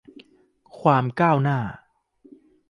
[0.79, 1.59] ความก้าวหน้า